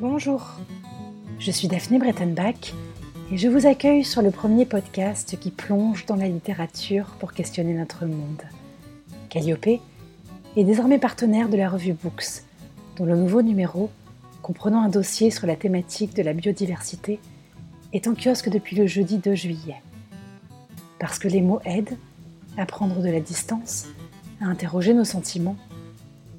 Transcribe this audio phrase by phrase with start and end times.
[0.00, 0.52] Bonjour,
[1.40, 2.72] je suis Daphné Brettenbach
[3.32, 7.74] et je vous accueille sur le premier podcast qui plonge dans la littérature pour questionner
[7.74, 8.44] notre monde.
[9.28, 12.44] Calliope est désormais partenaire de la revue Books,
[12.96, 13.90] dont le nouveau numéro,
[14.40, 17.18] comprenant un dossier sur la thématique de la biodiversité,
[17.92, 19.82] est en kiosque depuis le jeudi 2 juillet.
[21.00, 21.98] Parce que les mots aident
[22.56, 23.88] à prendre de la distance,
[24.40, 25.56] à interroger nos sentiments,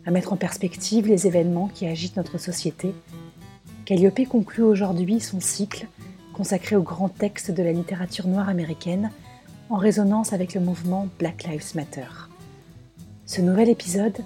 [0.05, 2.94] à mettre en perspective les événements qui agitent notre société
[3.89, 5.88] Calliope conclut aujourd'hui son cycle
[6.34, 9.09] consacré aux grands textes de la littérature noire américaine
[9.71, 12.05] en résonance avec le mouvement Black Lives Matter.
[13.25, 14.20] Ce nouvel épisode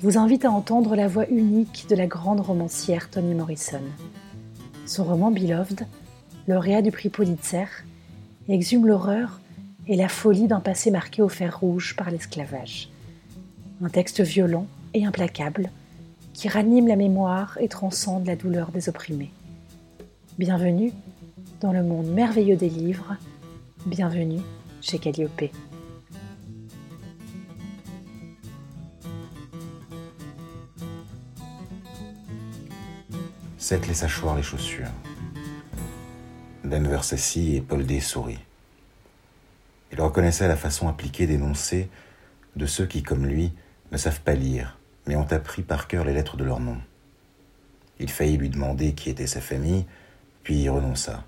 [0.00, 3.80] vous invite à entendre la voix unique de la grande romancière Toni Morrison.
[4.86, 5.86] Son roman Beloved,
[6.48, 7.66] lauréat du prix Pulitzer,
[8.48, 9.40] exhume l'horreur
[9.86, 12.88] et la folie d'un passé marqué au fer rouge par l'esclavage.
[13.80, 15.70] Un texte violent et implacable
[16.36, 19.32] qui ranime la mémoire et transcende la douleur des opprimés.
[20.38, 20.92] Bienvenue
[21.62, 23.16] dans le monde merveilleux des livres,
[23.86, 24.42] bienvenue
[24.82, 25.44] chez Calliope.
[33.56, 34.92] Seth laissa choir les chaussures.
[36.64, 38.40] Denver s'assit et Paul D sourit.
[39.90, 41.88] Il reconnaissait la façon appliquée d'énoncer
[42.56, 43.52] de ceux qui, comme lui,
[43.90, 44.76] ne savent pas lire
[45.06, 46.78] mais ont appris par cœur les lettres de leur nom.
[47.98, 49.86] Il faillit lui demander qui était sa famille,
[50.42, 51.24] puis y renonça.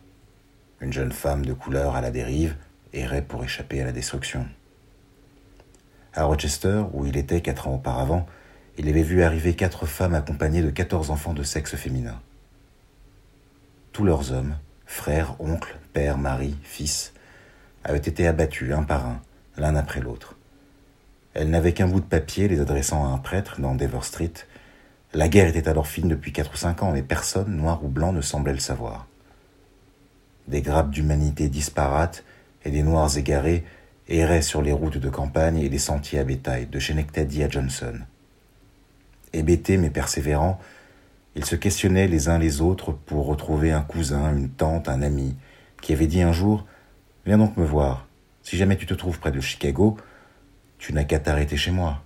[0.81, 2.57] Une jeune femme de couleur à la dérive
[2.93, 4.47] errait pour échapper à la destruction.
[6.15, 8.27] À Rochester, où il était quatre ans auparavant,
[8.77, 12.21] il avait vu arriver quatre femmes accompagnées de quatorze enfants de sexe féminin.
[13.93, 14.57] Tous leurs hommes,
[14.87, 17.13] frères, oncles, pères, maris, fils,
[17.83, 19.21] avaient été abattus un par un,
[19.57, 20.38] l'un après l'autre.
[21.35, 24.33] Elle n'avait qu'un bout de papier les adressant à un prêtre dans Devor Street.
[25.15, 28.13] La guerre était alors finie depuis quatre ou cinq ans, mais personne, noir ou blanc,
[28.13, 29.07] ne semblait le savoir.
[30.49, 32.25] Des grappes d'humanité disparates
[32.65, 33.65] et des noirs égarés
[34.09, 38.01] erraient sur les routes de campagne et les sentiers à bétail, de Schenectady à Johnson.
[39.33, 40.59] Hébétés mais persévérants,
[41.37, 45.37] ils se questionnaient les uns les autres pour retrouver un cousin, une tante, un ami,
[45.83, 46.67] qui avait dit un jour
[47.27, 48.07] Viens donc me voir.
[48.43, 49.99] Si jamais tu te trouves près de Chicago,
[50.79, 52.03] tu n'as qu'à t'arrêter chez moi.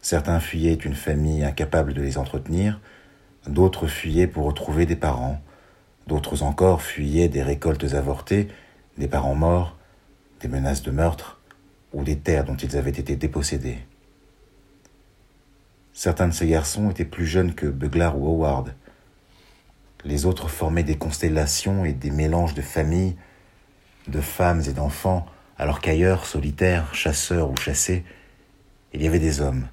[0.00, 2.80] Certains fuyaient une famille incapable de les entretenir,
[3.46, 5.40] d'autres fuyaient pour retrouver des parents,
[6.06, 8.48] d'autres encore fuyaient des récoltes avortées,
[8.98, 9.76] des parents morts,
[10.40, 11.40] des menaces de meurtre
[11.92, 13.78] ou des terres dont ils avaient été dépossédés.
[15.92, 18.74] Certains de ces garçons étaient plus jeunes que Buglar ou Howard.
[20.04, 23.16] Les autres formaient des constellations et des mélanges de familles,
[24.08, 25.24] de femmes et d'enfants
[25.58, 28.04] alors qu'ailleurs, solitaires, chasseurs ou chassés,
[28.92, 29.68] il y avait des hommes,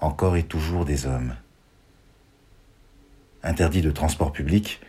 [0.00, 1.34] encore et toujours des hommes.
[3.42, 4.80] Interdits de transport public,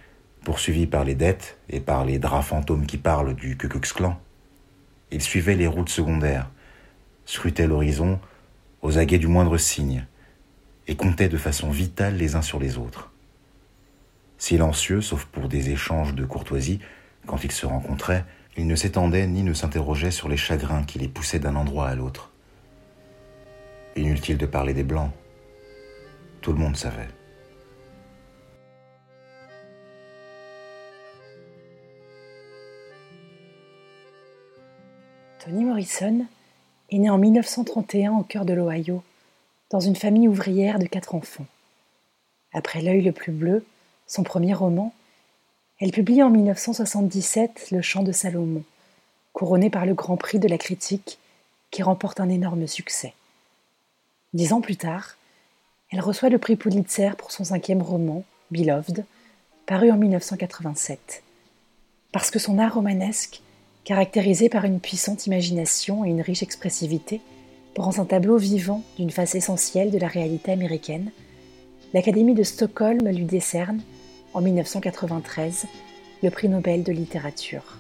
[0.44, 4.20] poursuivis par les dettes et par les draps fantômes qui parlent du Ku Klux Klan,
[5.12, 6.50] ils suivaient les routes secondaires,
[7.26, 8.20] scrutaient l'horizon
[8.82, 10.06] aux aguets du moindre signe,
[10.88, 13.12] et comptaient de façon vitale les uns sur les autres.
[14.40, 16.80] Silencieux, sauf pour des échanges de courtoisie,
[17.28, 18.26] quand ils se rencontraient,
[18.60, 21.96] ils ne s'étendaient ni ne s'interrogeaient sur les chagrins qui les poussaient d'un endroit à
[21.96, 22.30] l'autre.
[23.96, 25.12] Inutile de parler des Blancs.
[26.42, 27.08] Tout le monde savait.
[35.42, 36.26] Toni Morrison
[36.90, 39.02] est né en 1931 au cœur de l'Ohio,
[39.72, 41.48] dans une famille ouvrière de quatre enfants.
[42.52, 43.66] Après L'œil le plus bleu,
[44.06, 44.94] son premier roman,
[45.80, 48.64] elle publie en 1977 Le Chant de Salomon,
[49.32, 51.20] couronné par le Grand Prix de la critique,
[51.72, 53.14] qui remporte un énorme succès.
[54.34, 55.16] Dix ans plus tard,
[55.92, 59.06] elle reçoit le prix Pulitzer pour son cinquième roman, Beloved,
[59.66, 61.24] paru en 1987.
[62.12, 63.42] Parce que son art romanesque,
[63.86, 67.22] caractérisé par une puissante imagination et une riche expressivité,
[67.78, 71.12] rend un tableau vivant d'une face essentielle de la réalité américaine,
[71.94, 73.82] l'Académie de Stockholm lui décerne
[74.34, 75.66] en 1993
[76.22, 77.80] le prix Nobel de littérature.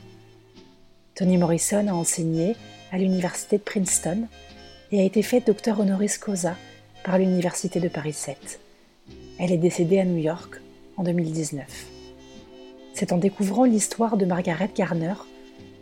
[1.15, 2.55] Toni Morrison a enseigné
[2.91, 4.27] à l'université de Princeton
[4.91, 6.55] et a été faite docteur honoris causa
[7.03, 8.59] par l'université de Paris 7.
[9.39, 10.61] Elle est décédée à New York
[10.97, 11.65] en 2019.
[12.93, 15.13] C'est en découvrant l'histoire de Margaret Garner,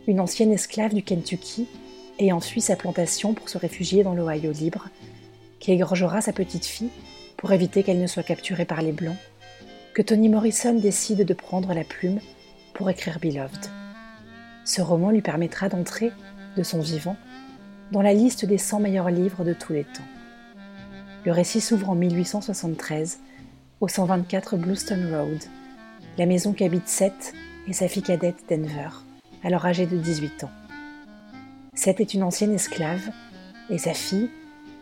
[0.08, 1.68] une ancienne esclave du Kentucky
[2.20, 4.90] ayant fui sa plantation pour se réfugier dans l'Ohio libre,
[5.60, 6.90] qui égorgera sa petite fille
[7.38, 9.18] pour éviter qu'elle ne soit capturée par les Blancs
[9.98, 12.20] que Toni Morrison décide de prendre la plume
[12.76, 13.66] pour écrire Beloved.
[14.64, 16.12] Ce roman lui permettra d'entrer,
[16.56, 17.16] de son vivant,
[17.92, 20.06] dans la liste des 100 meilleurs livres de tous les temps.
[21.26, 23.22] Le récit s'ouvre en 1873,
[23.82, 25.44] au 124 Bluestone Road,
[26.20, 27.34] la maison qu'habitent Seth
[27.68, 28.90] et sa fille cadette Denver,
[29.44, 30.52] alors âgée de 18 ans.
[31.74, 33.10] Seth est une ancienne esclave
[33.72, 34.30] et sa fille,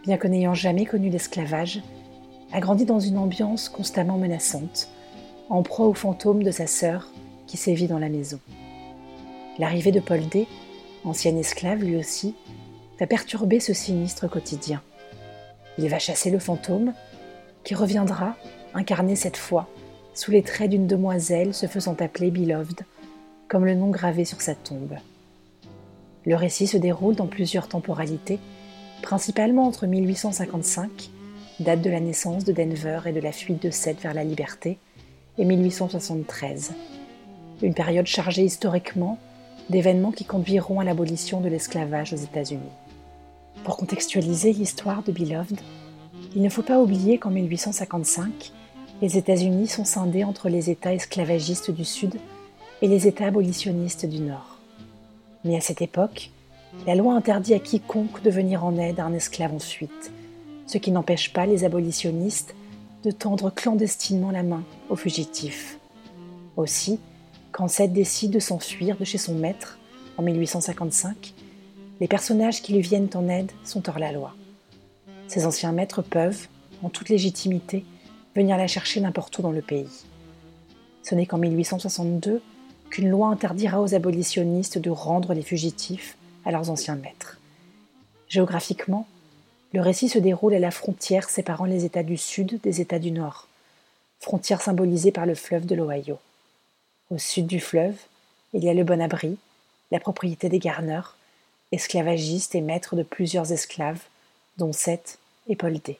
[0.04, 1.82] bien que n'ayant jamais connu l'esclavage,
[2.52, 4.90] a grandi dans une ambiance constamment menaçante,
[5.50, 7.12] en proie aux fantômes de sa sœur
[7.48, 8.40] qui sévit dans la maison.
[9.60, 10.48] L'arrivée de Paul D,
[11.04, 12.36] ancien esclave lui aussi,
[13.00, 14.82] va perturber ce sinistre quotidien.
[15.78, 16.94] Il va chasser le fantôme,
[17.64, 18.36] qui reviendra,
[18.74, 19.68] incarné cette fois,
[20.14, 22.82] sous les traits d'une demoiselle se faisant appeler Beloved,
[23.48, 24.96] comme le nom gravé sur sa tombe.
[26.26, 28.40] Le récit se déroule dans plusieurs temporalités,
[29.02, 31.10] principalement entre 1855,
[31.60, 34.78] date de la naissance de Denver et de la fuite de Seth vers la liberté,
[35.38, 36.74] et 1873,
[37.62, 39.18] une période chargée historiquement
[39.70, 42.62] d'événements qui conduiront à l'abolition de l'esclavage aux États-Unis.
[43.64, 45.60] Pour contextualiser l'histoire de Beloved,
[46.36, 48.52] il ne faut pas oublier qu'en 1855,
[49.02, 52.16] les États-Unis sont scindés entre les États esclavagistes du Sud
[52.82, 54.60] et les États abolitionnistes du Nord.
[55.44, 56.30] Mais à cette époque,
[56.86, 60.12] la loi interdit à quiconque de venir en aide à un esclave en fuite,
[60.68, 62.56] ce qui n'empêche pas les abolitionnistes
[63.06, 65.78] de tendre clandestinement la main aux fugitifs.
[66.58, 67.00] Aussi,
[67.52, 69.78] quand Seth décide de s'enfuir de chez son maître
[70.18, 71.34] en 1855,
[72.02, 74.34] les personnages qui lui viennent en aide sont hors la loi.
[75.28, 76.48] Ces anciens maîtres peuvent,
[76.82, 77.86] en toute légitimité,
[78.36, 80.06] venir la chercher n'importe où dans le pays.
[81.04, 82.42] Ce n'est qu'en 1862
[82.90, 87.40] qu'une loi interdira aux abolitionnistes de rendre les fugitifs à leurs anciens maîtres.
[88.28, 89.08] Géographiquement,
[89.76, 93.12] le récit se déroule à la frontière séparant les États du Sud des États du
[93.12, 93.50] Nord,
[94.22, 96.18] frontière symbolisée par le fleuve de l'Ohio.
[97.10, 97.98] Au sud du fleuve,
[98.54, 99.38] il y a le Bon Abri,
[99.92, 101.18] la propriété des garneurs,
[101.74, 104.00] esclavagiste et maître de plusieurs esclaves,
[104.56, 105.20] dont Seth
[105.50, 106.00] et Paul D.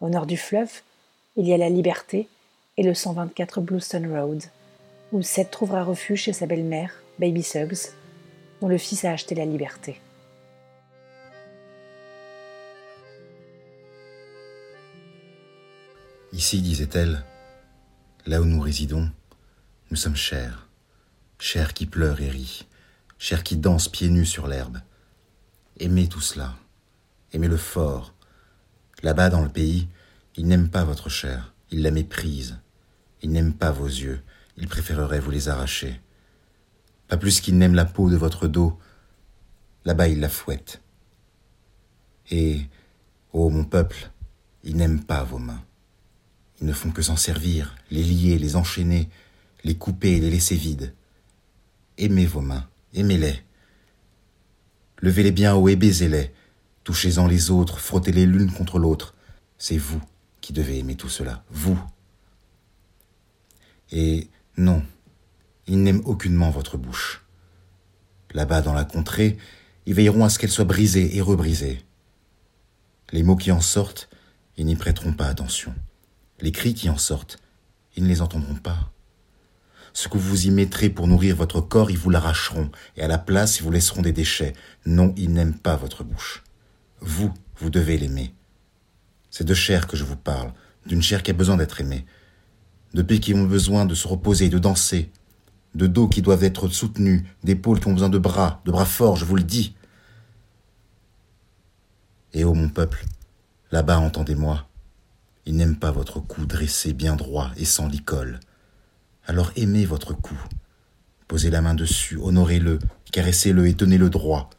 [0.00, 0.80] Au nord du fleuve,
[1.36, 2.26] il y a la Liberté
[2.78, 4.42] et le 124 Bluestone Road,
[5.12, 7.92] où Seth trouvera refuge chez sa belle-mère, Baby Suggs,
[8.60, 10.00] dont le fils a acheté la liberté.
[16.32, 17.26] Ici, disait-elle,
[18.24, 19.10] là où nous résidons,
[19.90, 20.66] nous sommes chers,
[21.38, 22.66] chers qui pleurent et rient,
[23.18, 24.78] chair qui danse pieds nus sur l'herbe.
[25.78, 26.56] Aimez tout cela,
[27.34, 28.14] aimez-le fort.
[29.02, 29.88] Là-bas dans le pays,
[30.36, 32.58] ils n'aiment pas votre chair, ils la méprisent.
[33.20, 34.22] Ils n'aiment pas vos yeux,
[34.56, 36.00] ils préféreraient vous les arracher.
[37.08, 38.78] Pas plus qu'ils n'aiment la peau de votre dos,
[39.84, 40.80] là-bas ils la fouettent.
[42.30, 42.62] Et,
[43.34, 44.10] ô mon peuple,
[44.64, 45.62] ils n'aiment pas vos mains.
[46.62, 49.08] Ils ne font que s'en servir, les lier, les enchaîner,
[49.64, 50.94] les couper les laisser vides.
[51.98, 53.42] Aimez vos mains, aimez-les.
[54.98, 56.32] Levez-les bien haut et baisez-les.
[56.84, 59.16] Touchez-en les autres, frottez-les l'une contre l'autre.
[59.58, 60.00] C'est vous
[60.40, 61.80] qui devez aimer tout cela, vous.
[63.90, 64.84] Et non,
[65.66, 67.24] ils n'aiment aucunement votre bouche.
[68.34, 69.36] Là-bas dans la contrée,
[69.86, 71.84] ils veilleront à ce qu'elle soit brisée et rebrisée.
[73.10, 74.08] Les mots qui en sortent,
[74.56, 75.74] ils n'y prêteront pas attention.
[76.42, 77.38] Les cris qui en sortent,
[77.96, 78.90] ils ne les entendront pas.
[79.92, 83.18] Ce que vous y mettrez pour nourrir votre corps, ils vous l'arracheront, et à la
[83.18, 84.52] place, ils vous laisseront des déchets.
[84.84, 86.42] Non, ils n'aiment pas votre bouche.
[87.00, 88.34] Vous, vous devez l'aimer.
[89.30, 90.52] C'est de chair que je vous parle,
[90.84, 92.06] d'une chair qui a besoin d'être aimée,
[92.92, 95.12] de pieds qui ont besoin de se reposer, de danser,
[95.76, 99.16] de dos qui doivent être soutenus, d'épaules qui ont besoin de bras, de bras forts,
[99.16, 99.76] je vous le dis.
[102.32, 103.04] Et ô mon peuple,
[103.70, 104.66] là-bas entendez-moi,
[105.46, 108.40] ils n'aiment pas votre cou dressé bien droit et sans licole.
[109.26, 110.36] Alors aimez votre cou.
[111.28, 112.78] Posez la main dessus, honorez-le,
[113.10, 114.50] caressez-le et tenez-le droit.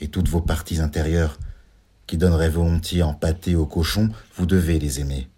[0.00, 1.38] Et toutes vos parties intérieures,
[2.06, 5.28] qui donneraient volontiers en pâté au cochon, vous devez les aimer.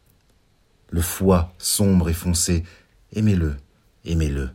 [0.91, 2.65] Le foie sombre et foncé,
[3.13, 3.57] aimez-le,
[4.05, 4.51] aimez-le.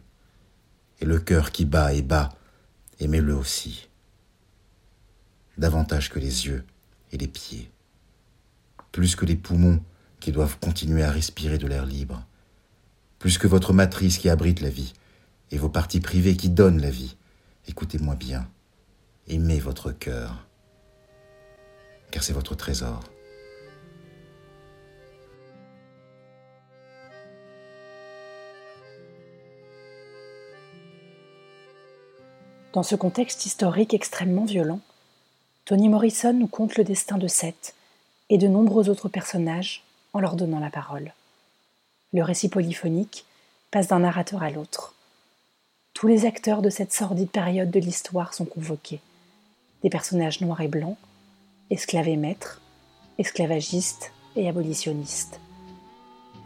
[1.00, 2.30] Et le cœur qui bat et bat,
[3.00, 3.90] aimez-le aussi.
[5.58, 6.64] Davantage que les yeux
[7.12, 7.70] et les pieds.
[8.94, 9.84] Plus que les poumons
[10.22, 12.26] qui doivent continuer à respirer de l'air libre
[13.24, 14.92] plus que votre matrice qui abrite la vie,
[15.50, 17.16] et vos parties privées qui donnent la vie.
[17.70, 18.50] Écoutez-moi bien,
[19.30, 20.46] aimez votre cœur,
[22.12, 23.00] car c'est votre trésor.
[32.74, 34.82] Dans ce contexte historique extrêmement violent,
[35.64, 37.74] Toni Morrison nous conte le destin de Seth
[38.34, 41.14] et de nombreux autres personnages en leur donnant la parole
[42.14, 43.26] le récit polyphonique
[43.72, 44.94] passe d'un narrateur à l'autre.
[45.94, 49.00] Tous les acteurs de cette sordide période de l'histoire sont convoqués.
[49.82, 50.98] Des personnages noirs et blancs,
[51.72, 52.62] esclaves et maîtres,
[53.18, 55.40] esclavagistes et abolitionnistes.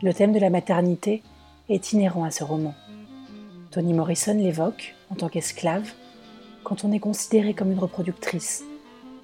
[0.01, 1.21] Le thème de la maternité
[1.69, 2.73] est inhérent à ce roman.
[3.71, 5.91] Toni Morrison l'évoque en tant qu'esclave
[6.63, 8.63] quand on est considéré comme une reproductrice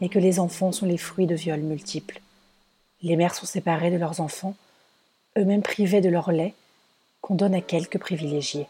[0.01, 2.21] et que les enfants sont les fruits de viols multiples.
[3.03, 4.55] Les mères sont séparées de leurs enfants,
[5.37, 6.53] eux-mêmes privés de leur lait,
[7.19, 8.67] qu'on donne à quelques privilégiés.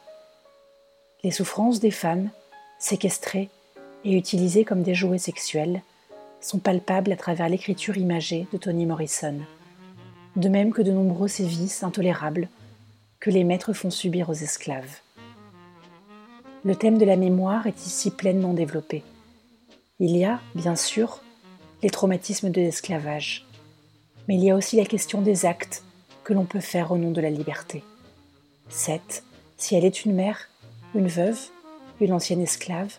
[1.24, 2.32] Les souffrances des femmes,
[2.80, 3.50] séquestrées
[4.04, 5.84] et utilisées comme des jouets sexuels,
[6.42, 9.38] sont palpables à travers l'écriture imagée de Toni Morrison,
[10.36, 12.50] de même que de nombreux sévices intolérables
[13.20, 14.98] que les maîtres font subir aux esclaves.
[16.66, 19.04] Le thème de la mémoire est ici pleinement développé.
[20.00, 21.22] Il y a, bien sûr,
[21.84, 23.46] les traumatismes de l'esclavage,
[24.28, 25.84] mais il y a aussi la question des actes
[26.24, 27.84] que l'on peut faire au nom de la liberté.
[28.70, 29.24] Seth,
[29.58, 30.50] si elle est une mère,
[30.96, 31.40] une veuve,
[32.00, 32.98] une ancienne esclave,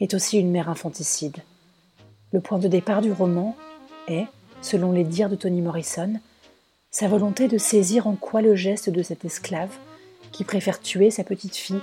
[0.00, 1.38] est aussi une mère infanticide.
[2.32, 3.56] Le point de départ du roman
[4.08, 4.26] est,
[4.62, 6.14] selon les dires de Toni Morrison,
[6.90, 9.76] sa volonté de saisir en quoi le geste de cet esclave,
[10.32, 11.80] qui préfère tuer sa petite fille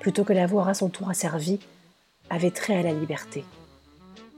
[0.00, 1.60] plutôt que l'avoir à son tour asservie,
[2.30, 3.44] avait trait à la liberté.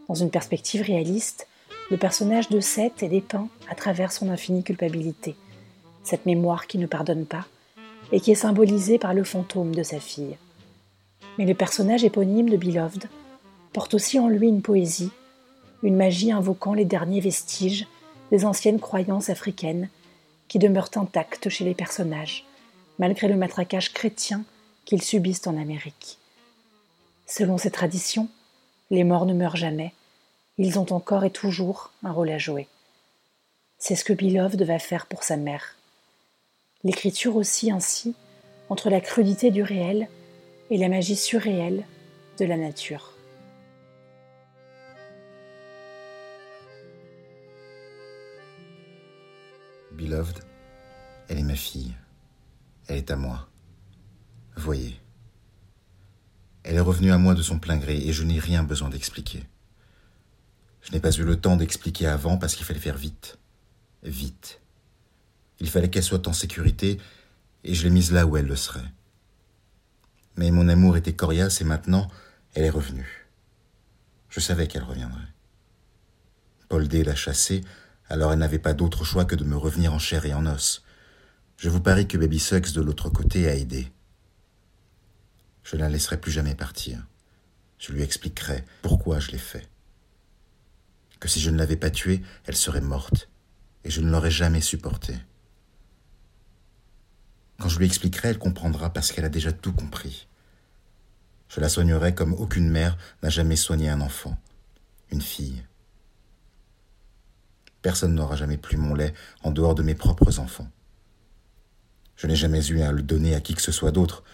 [0.09, 1.47] Dans une perspective réaliste,
[1.91, 5.37] le personnage de Seth est dépeint à travers son infinie culpabilité,
[6.03, 7.47] cette mémoire qui ne pardonne pas,
[8.12, 10.37] et qui est symbolisée par le fantôme de sa fille.
[11.39, 13.09] Mais le personnage éponyme de Beloved
[13.73, 15.11] porte aussi en lui une poésie,
[15.83, 17.87] une magie invoquant les derniers vestiges
[18.31, 19.89] des anciennes croyances africaines
[20.49, 22.45] qui demeurent intactes chez les personnages,
[22.99, 24.45] malgré le matraquage chrétien
[24.85, 26.19] qu'ils subissent en Amérique.
[27.27, 28.29] Selon ces traditions,
[28.91, 29.93] les morts ne meurent jamais,
[30.59, 32.68] ils ont encore et toujours un rôle à jouer.
[33.78, 35.76] C'est ce que Beloved va faire pour sa mère.
[36.85, 38.14] L'écriture aussi ainsi
[38.68, 40.09] entre la crudité du réel
[40.71, 41.85] et la magie surréelle
[42.38, 43.12] de la nature.
[49.92, 50.38] Beloved,
[51.28, 51.94] elle est ma fille.
[52.88, 53.49] Elle est à moi.
[54.56, 54.97] Voyez.
[56.64, 59.44] Elle est revenue à moi de son plein gré et je n'ai rien besoin d'expliquer.
[60.83, 63.39] Je n'ai pas eu le temps d'expliquer avant parce qu'il fallait faire vite.
[64.03, 64.61] Vite.
[65.61, 66.99] Il fallait qu'elle soit en sécurité
[67.65, 68.81] et je l'ai mise là où elle le serait.
[70.37, 72.09] Mais mon amour était coriace et maintenant
[72.55, 73.29] elle est revenue.
[74.29, 75.21] Je savais qu'elle reviendrait.
[76.69, 77.62] Paul D l'a chassée,
[78.09, 80.83] alors elle n'avait pas d'autre choix que de me revenir en chair et en os.
[81.59, 82.43] Je vous parie que Baby
[82.75, 83.93] de l'autre côté a aidé.
[85.62, 87.07] Je ne la laisserai plus jamais partir.
[87.79, 89.69] Je lui expliquerai pourquoi je l'ai fait.
[91.23, 93.31] Que si je ne l'avais pas tuée, elle serait morte,
[93.85, 95.14] et je ne l'aurais jamais supportée.
[97.61, 100.26] Quand je lui expliquerai, elle comprendra parce qu'elle a déjà tout compris.
[101.49, 104.37] Je la soignerai comme aucune mère n'a jamais soigné un enfant,
[105.12, 105.62] une fille.
[107.83, 109.14] Personne n'aura jamais plu mon lait
[109.45, 110.73] en dehors de mes propres enfants.
[112.17, 114.25] Je n'ai jamais eu à le donner à qui que ce soit d'autre,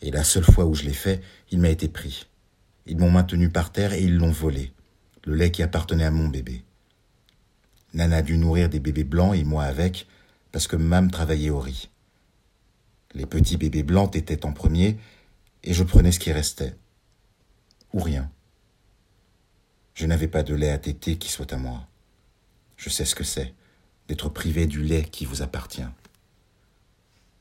[0.00, 1.22] et la seule fois où je l'ai fait,
[1.52, 2.26] il m'a été pris.
[2.86, 4.74] Ils m'ont maintenu par terre et ils l'ont volé,
[5.24, 6.64] le lait qui appartenait à mon bébé.
[7.94, 10.06] Nana a dû nourrir des bébés blancs et moi avec,
[10.50, 11.90] parce que Mam travaillait au riz.
[13.14, 14.98] Les petits bébés blancs étaient en premier,
[15.62, 16.74] et je prenais ce qui restait.
[17.92, 18.30] Ou rien.
[19.94, 21.86] Je n'avais pas de lait à téter qui soit à moi.
[22.76, 23.54] Je sais ce que c'est,
[24.08, 25.82] d'être privé du lait qui vous appartient.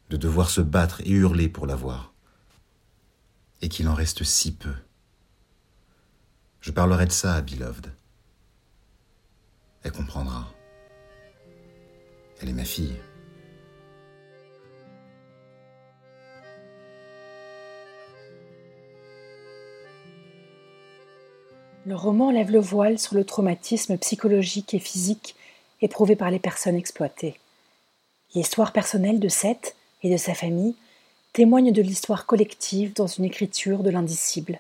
[0.09, 2.11] De devoir se battre et hurler pour l'avoir
[3.61, 4.73] et qu'il en reste si peu.
[6.61, 7.91] Je parlerai de ça à Beloved.
[9.83, 10.47] Elle comprendra.
[12.39, 12.95] Elle est ma fille.
[21.87, 25.35] Le roman lève le voile sur le traumatisme psychologique et physique
[25.81, 27.39] éprouvé par les personnes exploitées.
[28.35, 30.75] L'histoire personnelle de Seth et de sa famille
[31.33, 34.59] témoigne de l'histoire collective dans une écriture de l'indicible,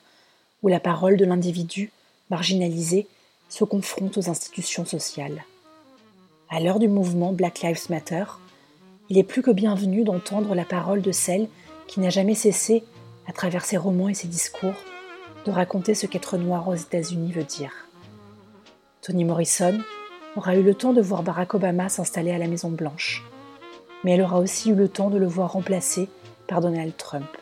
[0.61, 1.91] où la parole de l'individu,
[2.29, 3.07] marginalisé,
[3.49, 5.43] se confronte aux institutions sociales.
[6.49, 8.23] À l'heure du mouvement Black Lives Matter,
[9.09, 11.47] il est plus que bienvenu d'entendre la parole de celle
[11.87, 12.83] qui n'a jamais cessé,
[13.27, 14.75] à travers ses romans et ses discours,
[15.45, 17.73] de raconter ce qu'être noir aux États-Unis veut dire.
[19.01, 19.79] Toni Morrison
[20.35, 23.23] aura eu le temps de voir Barack Obama s'installer à la Maison Blanche,
[24.03, 26.07] mais elle aura aussi eu le temps de le voir remplacer
[26.59, 27.37] Donald Trump.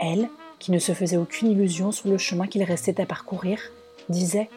[0.00, 0.30] Elle,
[0.62, 3.58] qui ne se faisait aucune illusion sur le chemin qu'il restait à parcourir,
[4.08, 4.48] disait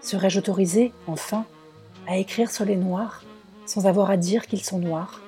[0.00, 1.44] Serais-je autorisée, enfin,
[2.06, 3.24] à écrire sur les noirs
[3.66, 5.20] sans avoir à dire qu'ils sont noirs,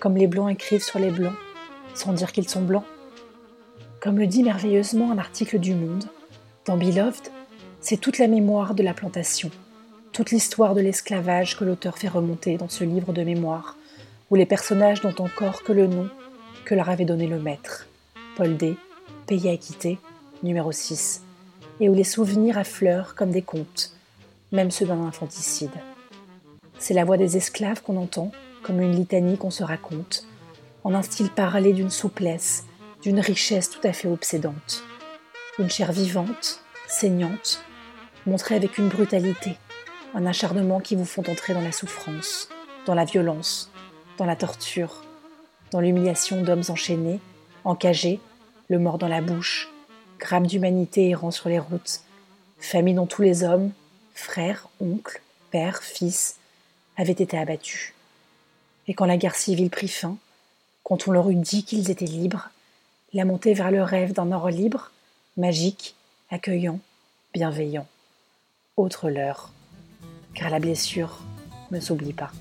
[0.00, 1.32] comme les blancs écrivent sur les blancs
[1.94, 2.84] sans dire qu'ils sont blancs?
[4.00, 6.04] Comme le dit merveilleusement un article du Monde,
[6.66, 7.30] dans Beloved,
[7.80, 9.50] c'est toute la mémoire de la plantation,
[10.12, 13.78] toute l'histoire de l'esclavage que l'auteur fait remonter dans ce livre de mémoire
[14.30, 16.10] où les personnages n'ont encore que le nom
[16.66, 17.86] que leur avait donné le maître,
[18.36, 18.76] Paul D,
[19.24, 19.98] pays à quitter,
[20.42, 21.22] numéro 6,
[21.80, 23.92] et où les souvenirs affleurent comme des contes,
[24.52, 25.70] même ceux d'un infanticide.
[26.78, 28.30] C'est la voix des esclaves qu'on entend,
[28.62, 30.26] comme une litanie qu'on se raconte,
[30.84, 32.64] en un style parlé d'une souplesse,
[33.02, 34.82] d'une richesse tout à fait obsédante.
[35.58, 37.62] Une chair vivante, saignante,
[38.26, 39.56] montrée avec une brutalité,
[40.14, 42.48] un acharnement qui vous font entrer dans la souffrance,
[42.86, 43.70] dans la violence,
[44.18, 45.04] dans la torture,
[45.70, 47.20] dans l'humiliation d'hommes enchaînés,
[47.64, 48.20] encagés,
[48.68, 49.68] le mort dans la bouche,
[50.18, 52.00] grammes d'humanité errant sur les routes,
[52.58, 53.72] famille dont tous les hommes,
[54.14, 56.36] frères, oncles, pères, fils,
[56.96, 57.94] avaient été abattus.
[58.86, 60.16] Et quand la guerre civile prit fin,
[60.82, 62.50] quand on leur eut dit qu'ils étaient libres,
[63.12, 64.90] la montée vers le rêve d'un or libre,
[65.36, 65.94] magique,
[66.30, 66.80] accueillant,
[67.32, 67.86] bienveillant.
[68.76, 69.52] Autre leurre,
[70.34, 71.22] car la blessure
[71.70, 72.32] ne s'oublie pas.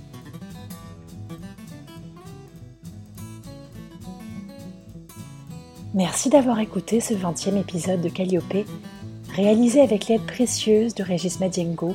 [5.96, 8.66] Merci d'avoir écouté ce 20e épisode de Calliope,
[9.36, 11.94] réalisé avec l'aide précieuse de Régis Madiengo,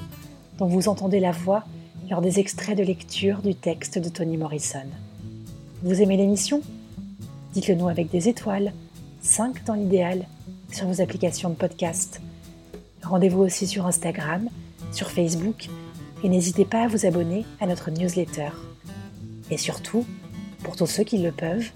[0.58, 1.64] dont vous entendez la voix
[2.08, 4.86] lors des extraits de lecture du texte de Toni Morrison.
[5.82, 6.62] Vous aimez l'émission?
[7.54, 8.72] Dites-le nous avec des étoiles,
[9.22, 10.26] 5 dans l'idéal,
[10.70, 12.20] sur vos applications de podcast.
[13.02, 14.48] Rendez-vous aussi sur Instagram,
[14.92, 15.68] sur Facebook,
[16.22, 18.50] et n'hésitez pas à vous abonner à notre newsletter.
[19.50, 20.06] Et surtout,
[20.62, 21.72] pour tous ceux qui le peuvent,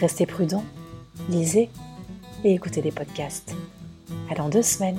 [0.00, 0.64] restez prudents,
[1.28, 1.70] lisez
[2.44, 3.54] et écoutez des podcasts.
[4.30, 4.98] À dans deux semaines